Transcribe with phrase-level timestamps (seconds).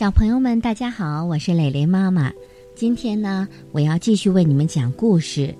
[0.00, 2.32] 小朋友们，大家好，我是蕾蕾妈妈。
[2.74, 5.48] 今天呢，我要继续为你们讲故事，《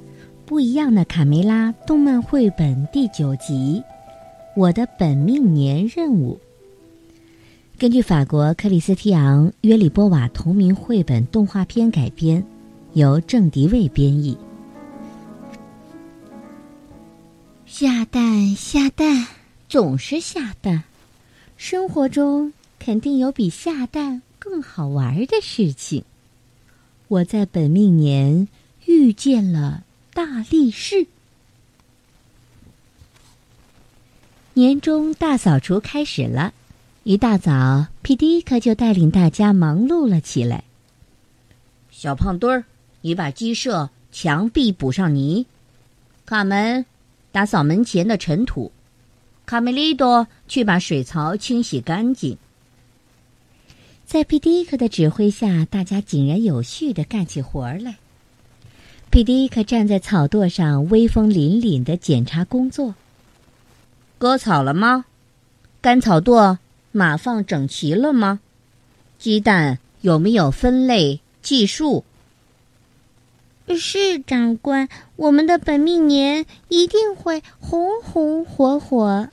[0.47, 3.83] 不一样的卡梅拉》动漫绘本第九集
[4.57, 6.41] 《我的本命年任务》。
[7.79, 12.43] 根据法国克里斯提昂·约里波瓦同名绘本动画片改编，
[12.95, 14.35] 由郑迪卫编译。
[17.67, 19.27] 下蛋下蛋，
[19.69, 20.83] 总是下蛋，
[21.59, 24.23] 生活中肯定有比下蛋。
[24.41, 26.03] 更好玩的事情，
[27.09, 28.49] 我在本命年
[28.87, 31.07] 遇见了大力士。
[34.55, 36.55] 年终大扫除开始了，
[37.05, 40.65] 一大早，皮迪克就带领大家忙碌了起来。
[41.91, 42.65] 小胖墩儿，
[43.03, 45.45] 你把鸡舍墙壁补上泥；
[46.25, 46.87] 卡门，
[47.31, 48.73] 打扫门前的尘土；
[49.45, 52.39] 卡梅利多，去把水槽清洗干净。
[54.11, 57.95] 在皮迪克的指挥下，大家井然有序的干起活来。
[59.09, 62.97] 皮迪克站在草垛上，威风凛凛的检查工作。
[64.19, 65.05] 割草了吗？
[65.81, 66.59] 干草垛
[66.91, 68.41] 码放整齐了吗？
[69.17, 72.03] 鸡蛋有没有分类计数？
[73.79, 79.29] 是长官，我们的本命年一定会红红火火。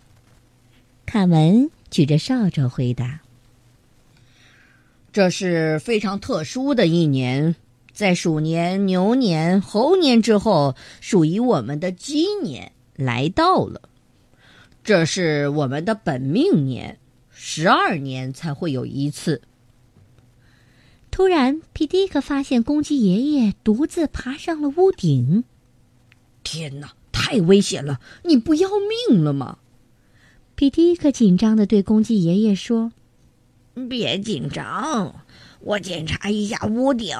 [1.07, 3.21] 卡门举着扫帚回答。
[5.17, 7.55] 这是非常特殊的一年，
[7.91, 13.81] 在鼠年、牛年、猴年之后，属于我们的鸡年来到了。
[14.83, 16.99] 这是我们的本命年，
[17.31, 19.41] 十二年才会有一次。
[21.09, 25.45] 突然，皮迪克发现公鸡爷爷独自爬上了屋顶。
[26.43, 27.99] 天哪，太危险了！
[28.23, 28.69] 你不要
[29.09, 29.57] 命了吗？
[30.53, 32.91] 皮迪克紧张的对公鸡爷爷说。
[33.87, 35.13] 别紧张，
[35.59, 37.17] 我检查一下屋顶，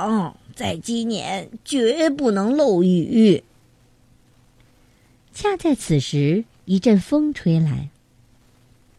[0.56, 3.44] 在今年绝不能漏雨。
[5.34, 7.90] 恰在此时，一阵风吹来，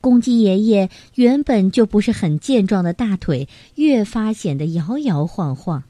[0.00, 5.82] 公鸡爷爷原本就不是很健壮的大腿越发显得摇摇晃晃。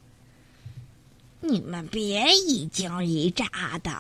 [1.41, 3.47] 你们别一惊一乍
[3.83, 3.91] 的，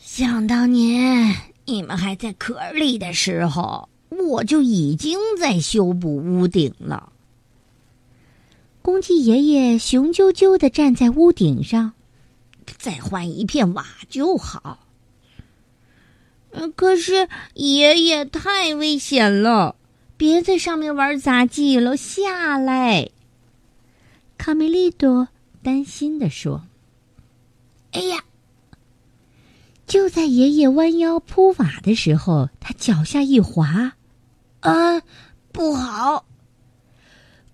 [0.00, 1.34] 想当年
[1.66, 3.88] 你们还在壳里的时候。
[4.24, 7.12] 我就已经在修补屋顶了。
[8.82, 11.92] 公鸡爷爷雄赳赳的站在屋顶上，
[12.78, 14.78] 再换一片瓦就好。
[16.76, 19.76] 可是爷爷太危险了，
[20.16, 23.10] 别在上面玩杂技了，下来。
[24.38, 25.28] 卡梅利多
[25.62, 26.62] 担心的说
[27.92, 28.24] ：“哎呀！”
[29.86, 33.95] 就在爷爷弯腰铺瓦的时候，他脚下一滑。
[34.66, 35.00] 啊，
[35.52, 36.26] 不好！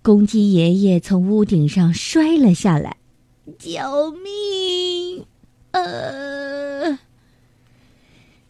[0.01, 2.97] 公鸡爷爷从屋顶上摔了下来，
[3.59, 5.23] 救命！
[5.71, 6.97] 呃，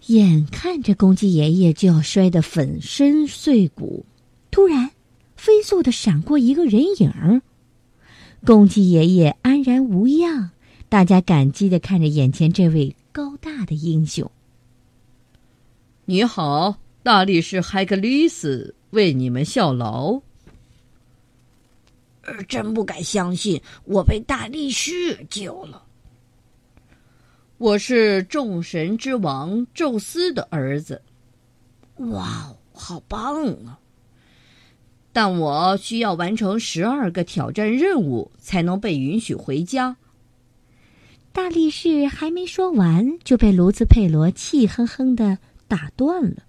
[0.07, 4.06] 眼看着公鸡爷爷就要摔得粉身碎骨，
[4.50, 4.91] 突然，
[5.35, 7.41] 飞速的闪过一个人影
[8.46, 10.52] 公鸡爷爷安然无恙，
[10.88, 14.31] 大家感激的看着眼前这位高大的英雄。
[16.06, 16.82] 你好。
[17.03, 20.22] 大力士海格力斯为你们效劳。
[22.47, 25.84] 真不敢相信，我被大力士救了。
[27.58, 31.02] 我是众神之王宙斯的儿子。
[31.97, 33.78] 哇，好棒啊！
[35.12, 39.97] 但我需要完成十二个挑战任务，才能被允许回家。
[41.34, 45.38] 大力士还没说完，就被卢兹佩罗气哼哼的
[45.68, 46.44] 打断了。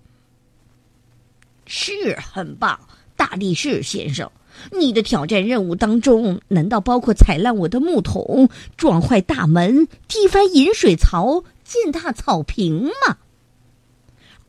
[1.66, 2.78] 是很棒，
[3.16, 4.30] 大力士先生，
[4.72, 13.18] 你的挑战任务当中，难道包括踩烂我的木桶、撞坏大门、踢翻饮水槽、践踏草坪吗？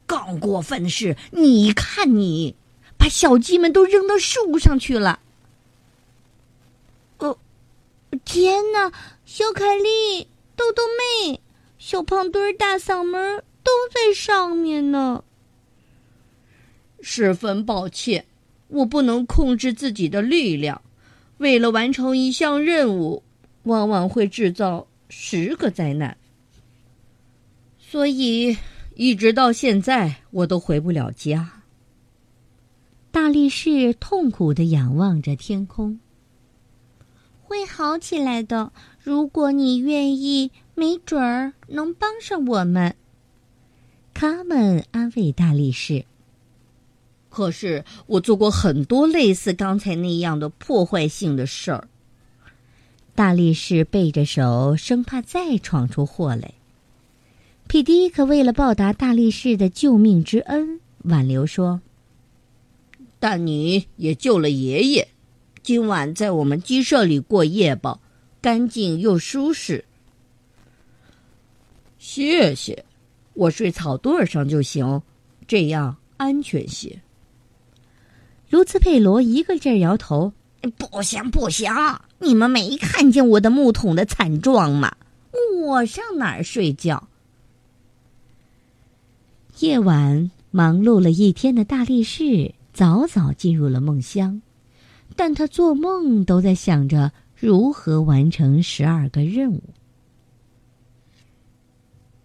[0.05, 2.55] 更过分的是，你看你，
[2.97, 5.19] 把小鸡们都扔到树上去了。
[7.17, 7.37] 哦，
[8.23, 8.91] 天哪！
[9.25, 10.83] 小凯丽、豆豆
[11.27, 11.41] 妹、
[11.79, 15.23] 小胖墩、大嗓门都在上面呢。
[17.07, 18.25] 十分抱歉，
[18.67, 20.81] 我不能控制自己的力量。
[21.37, 23.21] 为了完成一项任务，
[23.61, 26.17] 往往会制造十个灾难。
[27.77, 28.57] 所以，
[28.95, 31.61] 一直到现在，我都回不了家。
[33.11, 35.99] 大力士痛苦的仰望着天空。
[37.43, 42.95] 会好起来的，如果你愿意，没准儿能帮上我们。
[44.15, 46.05] 卡门安慰大力士。
[47.35, 51.89] 可是我做过很多类似刚才那样的破坏性的事儿。
[53.13, 56.53] 大力士背着手，生怕再闯出祸来。
[57.67, 61.81] 皮迪可为了报答大力士的救命之恩，挽留说
[63.19, 65.09] ：“但你也救了爷爷，
[65.61, 67.99] 今晚在我们鸡舍里过夜吧，
[68.41, 69.83] 干净又舒适。”
[71.99, 72.85] 谢谢，
[73.33, 75.01] 我睡草垛上就行，
[75.45, 77.01] 这样安全些。
[78.49, 80.33] 卢兹佩罗一个劲儿摇头
[80.77, 81.71] ：“不行，不行！
[82.19, 84.95] 你们没看见我的木桶的惨状吗？
[85.63, 87.07] 我上哪儿睡觉？”
[89.59, 94.41] 夜晚，忙碌了一天的大力士早早进入了梦乡，
[95.15, 99.61] 但他做梦都在想着如何完成十二个任务。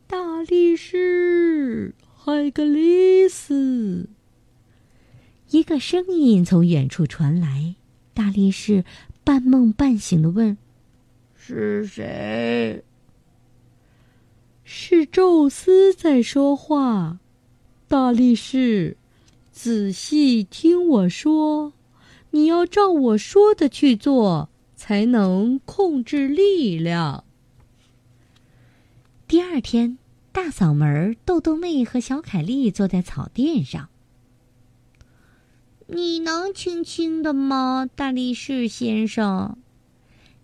[0.06, 4.08] 大力士，海格力斯。
[5.50, 7.74] 一个声音从远处传来，
[8.14, 8.84] 大力士
[9.24, 10.56] 半梦半醒的问
[11.34, 12.84] ：“是谁
[14.62, 17.18] ？”“是宙斯在说话。”
[17.88, 18.96] 大力士，
[19.50, 21.72] 仔细听我说，
[22.30, 27.24] 你要照我说的去做，才能控制力量。
[29.26, 29.98] 第二天，
[30.30, 33.88] 大嗓门豆豆妹和小凯丽坐在草垫上。
[35.92, 39.56] 你能轻轻的吗，大力士先生？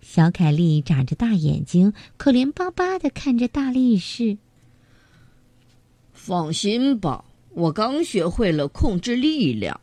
[0.00, 4.38] 小凯丽眨着大眼睛，可怜巴巴的看着大力士。
[6.12, 9.81] 放心吧，我刚学会了控制力量。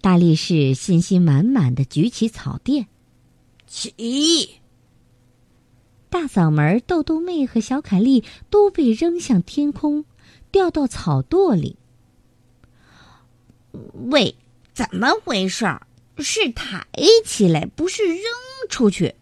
[0.00, 2.88] 大力士信心满满的举起草垫，
[3.68, 4.58] 起！
[6.10, 10.04] 大嗓门豆豆妹和小凯丽都被扔向天空，
[10.50, 11.76] 掉到草垛里。
[14.10, 14.34] 喂，
[14.72, 15.66] 怎么回事？
[16.18, 16.84] 是抬
[17.24, 18.22] 起来，不是扔
[18.68, 19.14] 出去。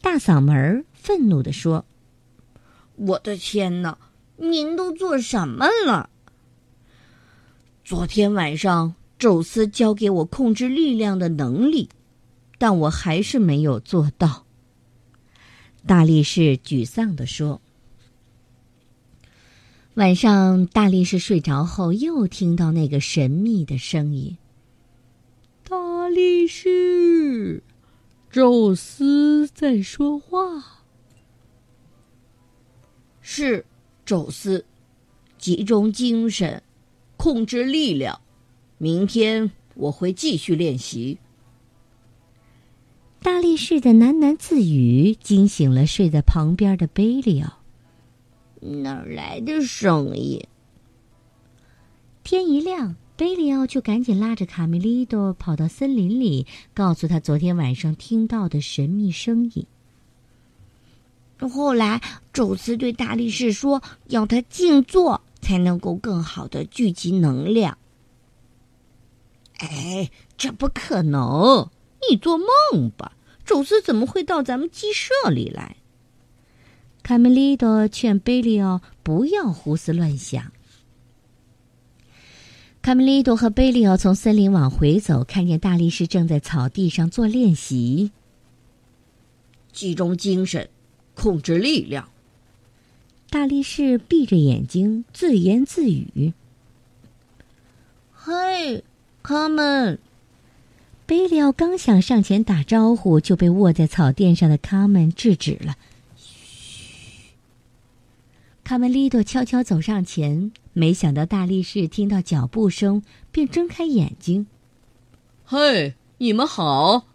[0.00, 1.84] 大嗓门愤怒地说
[2.96, 3.98] ：“我的天哪！
[4.36, 6.08] 您都做什么了？
[7.84, 11.90] 昨天晚上，宙斯教给我控制力量的能力，
[12.58, 14.46] 但我还是没有做到。”
[15.86, 17.60] 大力士沮丧地说。
[19.94, 24.38] 晚上，大力士睡着后，又听到那个神秘的声音
[25.68, 27.62] ：“大力士，
[28.30, 30.84] 宙斯在说话。”
[33.20, 33.66] 是
[34.06, 34.64] 宙斯，
[35.36, 36.62] 集中精神，
[37.18, 38.18] 控制力量。
[38.78, 41.18] 明天我会继续练习。
[43.20, 47.61] 大力士的喃喃自语惊醒了睡在旁边的贝利奥。
[48.62, 50.40] 哪来的声音？
[52.22, 59.66] 天一亮，贝里奥就赶紧拉着卡梅利多跑到森林里，告诉他昨天晚上听到的神秘声音。
[61.40, 62.00] 后来，
[62.32, 67.76] 宙斯对大力士说：“要他静坐，才能够更好的聚集能量。”
[69.58, 71.68] 哎，这不可能！
[72.08, 73.16] 你做梦吧！
[73.44, 75.74] 宙斯怎么会到咱们鸡舍里来？
[77.02, 80.52] 卡梅利多劝贝利奥不要胡思乱想。
[82.80, 88.12] 卡梅利多和贝利奥从森林往回走，看见大力士正在草地上做练习。
[89.72, 90.68] 集中精神，
[91.14, 92.08] 控制力量。
[93.30, 96.32] 大力士闭着眼睛自言自语
[98.12, 98.84] ：“嘿，
[99.22, 99.98] 卡门！”
[101.06, 105.76] 贝利奥刚想上前打招呼，就被卧在草垫上的卡门制止了。
[108.64, 114.46] 卡梅利多悄悄走上前，没想到大力士听到脚步声，便睁开眼睛。
[115.44, 117.06] “嘿，你们好！”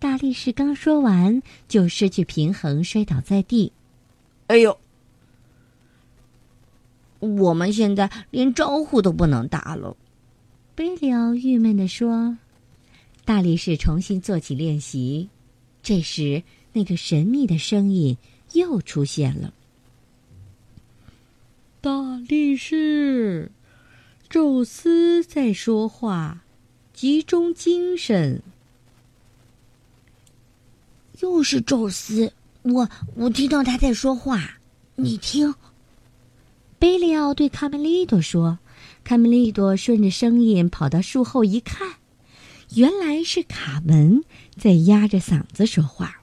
[0.00, 3.72] 大力士刚说完，就失去平衡，摔倒在地。
[4.48, 4.76] “哎呦！
[7.20, 9.96] 我们现在连招呼都不能打了。”
[10.74, 12.36] 贝里奥郁闷地说。
[13.24, 15.28] 大力士重新做起练习，
[15.82, 16.42] 这时
[16.72, 18.16] 那个神秘的声音
[18.54, 19.54] 又出现了。
[21.82, 23.50] 大力士，
[24.28, 26.42] 宙斯在说话，
[26.92, 28.42] 集中精神。
[31.20, 34.58] 又是宙斯，我我听到他在说话，
[34.96, 35.54] 你听。
[36.78, 38.58] 贝利奥对卡梅利多说
[39.02, 41.94] ：“卡梅利多顺着声音跑到树后一看，
[42.74, 44.22] 原来是卡门
[44.54, 46.20] 在压着嗓子说话。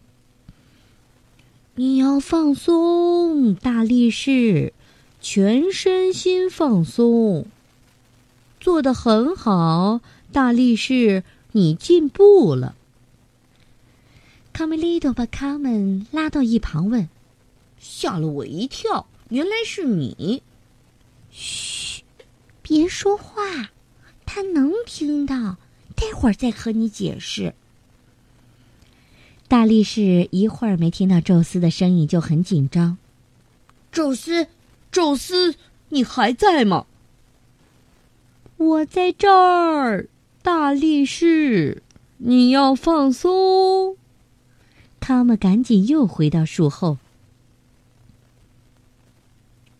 [1.73, 4.73] 你要放松，大力士。”
[5.21, 7.45] 全身心放松，
[8.59, 12.75] 做的很好，大力士，你进步了。”
[14.53, 17.09] 卡梅利多把卡门拉到一旁问
[17.79, 20.41] ：“吓了我一跳，原来是你。
[21.31, 22.03] ”“嘘，
[22.62, 23.69] 别说话，
[24.25, 25.57] 他能听到。
[25.95, 27.55] 待会儿再和你解释。”
[29.47, 32.97] 大力士一会儿没听到宙斯的声音就很紧张。
[33.91, 34.47] “宙斯，
[34.91, 35.56] 宙斯，
[35.89, 36.86] 你还在吗
[38.58, 40.08] ？”“我在这儿。”
[40.44, 41.84] 大力士，
[42.20, 43.98] 你要放松。
[45.01, 46.98] 他们赶紧又回到树后。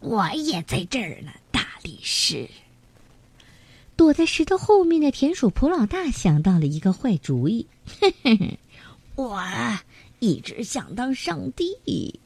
[0.02, 2.50] 我也在这儿呢，大力士。
[3.96, 7.66] 躲在石头后面的田鼠普老大想到了一个坏主意。
[7.86, 8.60] 嘿嘿嘿，
[9.16, 9.42] 我
[10.20, 12.20] 一直想当上帝。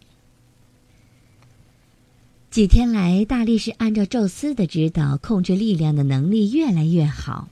[2.51, 7.47] 几天来，大力士按照宙斯的指导，控制力量的能力越来越好。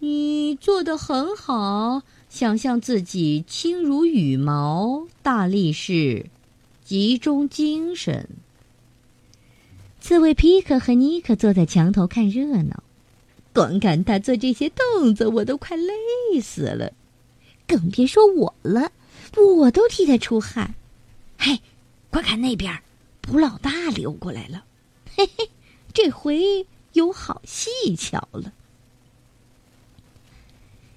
[0.00, 2.02] 你做的很好。
[2.28, 6.26] 想象自己轻如羽毛，大力士，
[6.84, 8.28] 集中精神。
[10.02, 12.82] 刺猬皮克和尼克坐在墙头看热闹，
[13.54, 16.92] 光看他做这些动作，我都快累死了，
[17.66, 18.92] 更别说我了，
[19.58, 20.74] 我都替他出汗。
[21.38, 21.60] 嘿，
[22.10, 22.78] 快看那边，
[23.30, 24.64] 普老大溜过来了，
[25.14, 25.48] 嘿嘿，
[25.94, 28.52] 这回有好戏瞧了。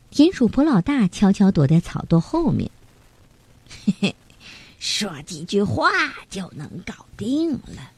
[0.09, 2.71] 田鼠普老大悄悄躲在草垛后面，
[3.85, 4.15] 嘿嘿，
[4.79, 5.91] 说几句话
[6.27, 7.91] 就能搞定了。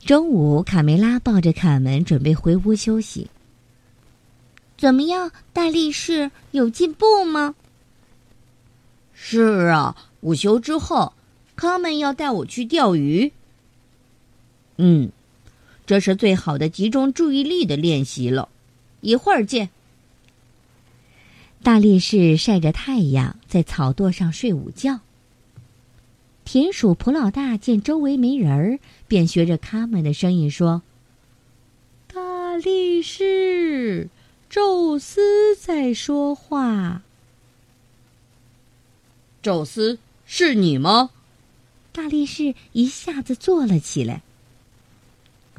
[0.00, 3.30] 中午，卡梅拉抱着卡门准备回屋休息。
[4.76, 7.54] 怎么样，大力士有进步吗？
[9.14, 11.14] 是啊，午休之后，
[11.56, 13.32] 卡门要带我去钓鱼。
[14.76, 15.10] 嗯，
[15.86, 18.48] 这是最好的集中注意力的练习了。
[19.00, 19.70] 一会儿见。
[21.62, 25.00] 大力士晒着太阳，在草垛上睡午觉。
[26.44, 30.82] 田鼠普老大见周围没人儿，便学着他们的声音说
[32.12, 34.08] ：“大力士，
[34.50, 37.02] 宙斯在说话。”
[39.40, 41.10] 宙斯，是你吗？
[41.94, 44.20] 大力士一下子坐了起来。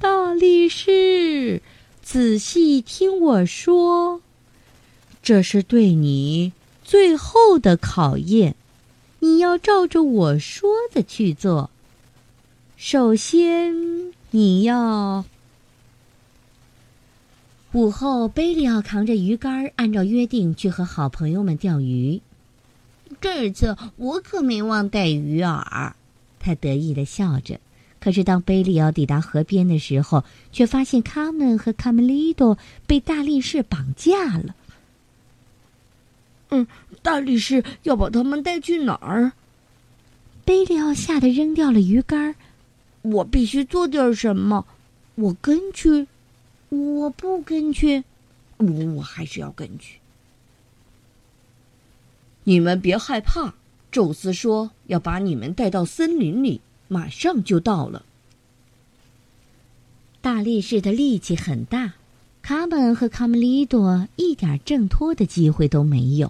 [0.01, 1.61] 大力士，
[2.03, 4.21] 仔细听我说。
[5.23, 6.51] 这是对你
[6.83, 8.53] 最后的考验，
[9.19, 11.71] 你要照着我说的去做。
[12.75, 15.23] 首先，你要
[17.71, 22.21] 午后，贝利奥扛着鱼竿，按照约定去和好朋友们钓鱼。
[23.21, 25.93] 这次我可没忘带鱼饵，
[26.45, 27.59] 他得意的笑着。
[27.99, 34.55] 可是，当贝利奥抵达河边的时候，却发现卡门和卡梅利多被大力士绑架了。
[36.49, 36.67] 嗯，
[37.01, 39.31] 大力士要把他们带去哪儿？
[40.45, 42.35] 贝利奥吓得扔掉了鱼竿。
[43.01, 44.65] 我必须做点什么。
[45.15, 46.07] 我跟去，
[46.69, 48.03] 我不跟去，
[48.57, 49.99] 我我还是要跟去。
[52.43, 53.55] 你们别害怕，
[53.95, 56.59] 宙斯说要把你们带到森林里，
[56.89, 58.03] 马上就到了。
[60.19, 61.93] 大力士的力气很大。
[62.41, 66.29] 卡本和卡梅利多一点挣脱的机会都没有。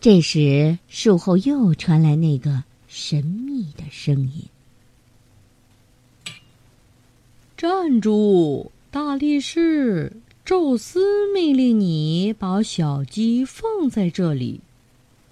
[0.00, 4.42] 这时，树后又传来那个神秘的声音
[7.56, 10.12] ：“站住，大力士！
[10.44, 14.60] 宙斯命令你把小鸡放在这里。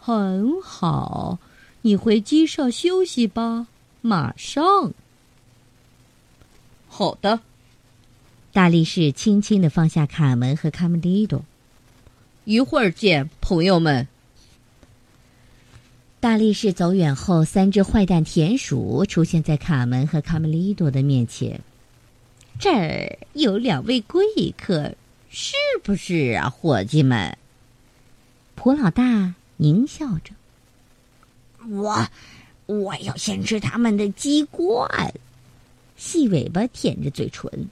[0.00, 1.38] 很好，
[1.82, 3.66] 你回鸡舍休息吧，
[4.00, 4.92] 马上。”
[6.88, 7.40] 好的。
[8.52, 11.44] 大力士轻轻的放下卡门和卡门利多，
[12.44, 14.08] 一会儿见，朋友们。
[16.18, 21.60] 大力士走远后，三只坏蛋田鼠出现在卡门和卡梅利多的面前。
[22.58, 24.24] 这儿有两位贵
[24.58, 24.94] 客，
[25.30, 27.38] 是不是啊，伙计们？
[28.54, 30.32] 普老大狞笑着
[31.68, 32.08] ：“我，
[32.66, 35.14] 我要先吃他们的鸡冠。”
[35.96, 37.68] 细尾巴舔着嘴唇。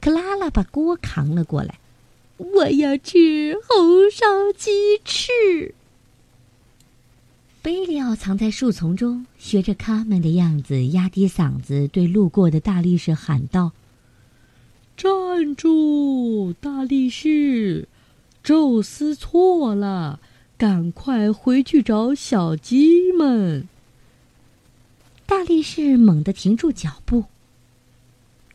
[0.00, 1.78] 克拉拉把锅扛了过来，
[2.38, 4.24] 我要吃红烧
[4.56, 4.70] 鸡
[5.04, 5.74] 翅。
[7.60, 13.72] 贝利奥藏在树丛中，学着卡门的样子，压低嗓子对路过的大力士喊道
[14.96, 17.86] ：“站住，大力士！
[18.42, 20.18] 宙斯错了，
[20.60, 23.66] 赶快回去找小鸡们。”
[25.24, 27.24] 大力士猛地停住脚步。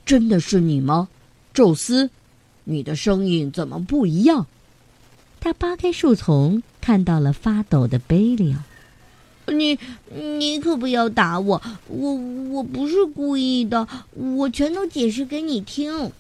[0.06, 1.10] 真的是你吗，
[1.52, 2.12] 宙斯？
[2.66, 4.46] 你的声音怎么不一样？
[5.40, 8.60] 他扒开树丛，看到了发抖的贝利奥。
[9.52, 9.80] 你
[10.14, 12.14] 你可不要打我，我
[12.52, 16.12] 我不是故意的，我全都解释给你听。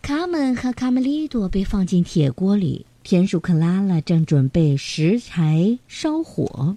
[0.00, 6.76] 卡门和卡梅利多被放进铁锅里，田鼠克拉拉正准备拾柴烧火。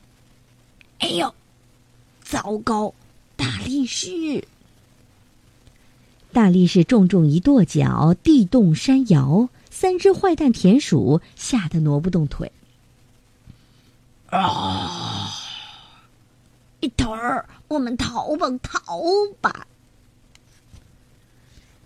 [1.00, 1.36] 哎呦，
[2.24, 2.94] 糟糕！
[3.36, 4.48] 大力士，
[6.32, 12.50] 大力士重重一跺脚，地动山摇，三只坏蛋田鼠吓得挪不动腿。
[14.28, 15.32] 啊！
[16.80, 19.04] 一头儿，我们逃吧，逃
[19.42, 19.68] 吧！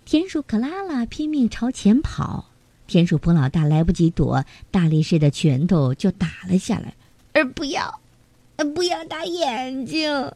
[0.04, 2.44] 田鼠克拉拉拼命朝前跑，
[2.86, 6.94] 田鼠普老大来不及躲，大力士的拳头就打了下来。
[7.32, 8.00] 呃，不要，
[8.56, 10.32] 呃，不要打眼睛！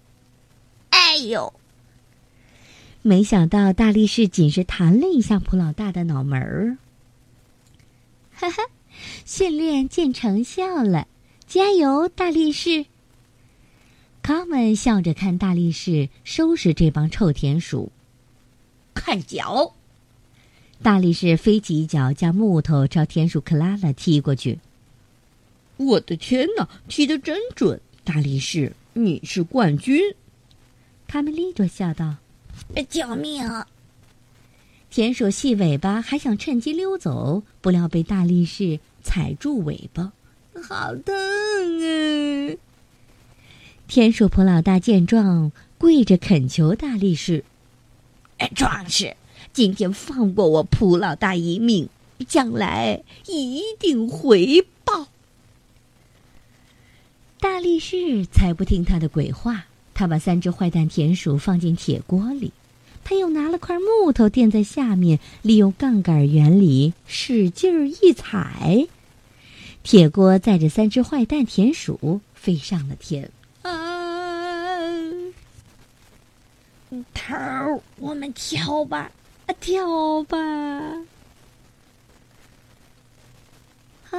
[0.90, 1.52] 哎呦！
[3.02, 6.76] 没想到大力士仅是弹了一下普老大的脑门儿。
[8.32, 8.62] 哈哈，
[9.24, 11.06] 训练见成效了，
[11.46, 12.86] 加油，大力士！
[14.22, 17.90] 他们笑着看大力士收拾这帮臭田鼠。
[18.92, 19.74] 看脚！
[20.82, 24.58] 大力士飞起一脚，将木头朝田鼠克拉拉踢过去。
[25.76, 27.78] 我的天哪，踢得真准！
[28.02, 30.00] 大力士，你是冠军！
[31.06, 32.16] 卡梅利多笑道
[32.88, 33.44] ：“救命！”
[34.88, 40.12] 田鼠细尾巴还想趁机溜走，不料被大力士踩住尾巴，
[40.62, 42.56] 好疼啊！
[43.86, 47.44] 田鼠普老大见状，跪着恳求大力士。
[48.54, 49.14] 壮士，
[49.52, 51.88] 今天放过我蒲老大一命，
[52.28, 55.08] 将来一定回报。
[57.40, 62.52] 大力士才不听他的鬼话，他把三只坏蛋田鼠放进铁锅里，
[63.02, 68.86] 他又拿了块木头垫在下面，利用杠杆原理使劲儿一踩，
[69.82, 73.30] 铁锅载着三只坏蛋田鼠飞上了天。
[77.14, 79.10] 头儿，我们跳吧，
[79.54, 80.38] 跳吧！
[84.10, 84.18] 哎，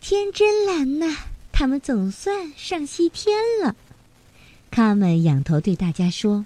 [0.00, 1.16] 天真蓝呐，
[1.50, 3.74] 他们总算上西天了。
[4.70, 6.44] 卡门仰头对大家说：“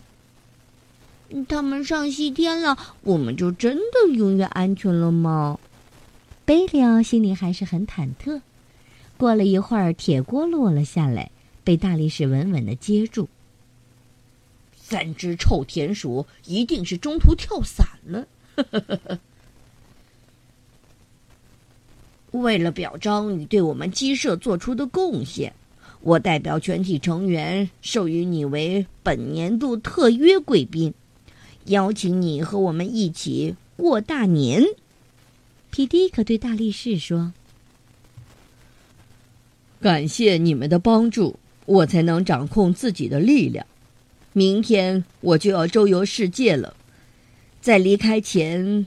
[1.49, 5.59] 他们上西天了，我们就真的永远安全了吗？”
[6.45, 8.41] 贝里奥心里还是很忐忑。
[9.17, 11.31] 过了一会儿，铁锅落了下来，
[11.65, 13.29] 被大力士稳稳的接住。
[14.89, 18.27] 三只臭田鼠一定是中途跳伞了。
[22.31, 25.53] 为了表彰你对我们鸡舍做出的贡献，
[26.01, 30.95] 我代表全体成员授予你为本年度特约贵宾，
[31.67, 34.65] 邀请你和我们一起过大年。
[35.71, 37.35] 皮迪克对大力士说
[39.83, 43.67] ：“感谢你们的帮助，我才能掌控自己的力量。”
[44.39, 46.77] 明天我就要周游世界了，
[47.61, 48.87] 在离开前，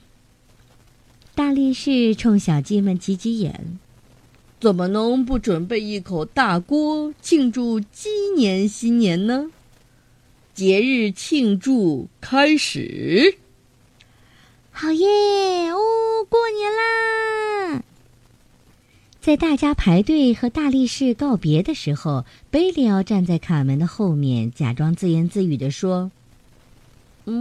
[1.36, 3.78] 大力士冲小鸡们挤挤眼，
[4.62, 9.52] 怎么能不准备一口大锅庆祝鸡年新年呢？
[10.54, 13.36] 节日庆祝开始，
[14.72, 15.70] 好耶！
[15.72, 15.80] 哦，
[16.30, 17.84] 过年啦！
[19.22, 26.10] 在大家排队和大力士告别的时候，贝利奥站在卡门的后面，假装自言自语地说：“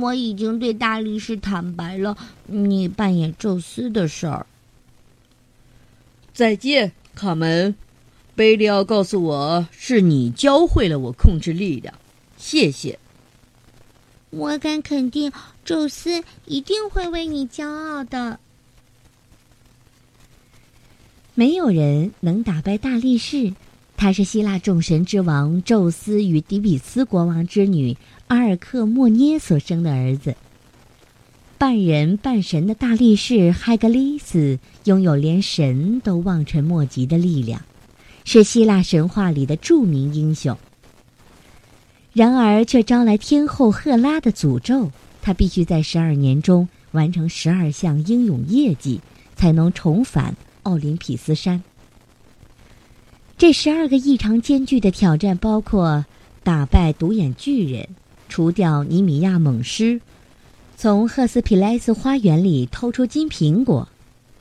[0.03, 4.45] 我已经对大力士坦白了你扮演宙斯的事儿。”
[6.35, 7.75] 再见，卡门。
[8.35, 11.95] 贝利奥告诉我是你教会了我控制力量，
[12.37, 12.99] 谢谢。
[14.29, 15.33] 我敢肯定，
[15.65, 18.39] 宙斯一定会为你骄傲的。
[21.41, 23.55] 没有人能打败大力士，
[23.97, 30.37] 他是希腊众神之王宙斯与底比斯国王之女阿尔克莫涅所生的儿子。
[31.57, 37.63] 半人半神的大力士海格力斯拥有连神都望尘莫及的力量，
[38.27, 40.55] 是希腊神话里的著名英雄。
[42.13, 49.01] 然而，却招来天后赫拉的诅咒，他必须在十二年中完成十二项英勇业绩，
[49.37, 50.37] 才能重返。
[50.63, 51.63] 奥林匹斯山。
[53.39, 56.05] 这十二个异常艰巨的挑战包括：
[56.43, 57.89] 打败独眼巨人，
[58.29, 60.01] 除掉尼米亚猛狮，
[60.77, 63.89] 从赫斯皮莱斯花园里偷出金苹果，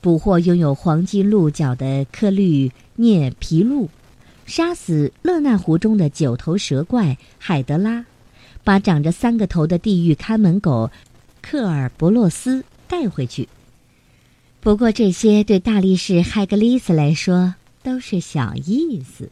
[0.00, 3.88] 捕获拥有黄金鹿角的克律涅皮鹿，
[4.44, 8.04] 杀死勒纳湖中的九头蛇怪海德拉，
[8.62, 10.90] 把长着三个头的地狱看门狗
[11.40, 13.48] 克尔伯洛斯带回去。
[14.60, 19.30] 不过这些对大力士海格力斯来说都是小意思。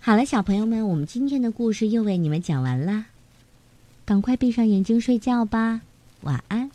[0.00, 3.06] 好了，小朋友们，我们今天的故事又为你们讲完啦，
[4.04, 5.82] 赶快闭上眼睛睡觉吧，
[6.22, 6.70] 晚安。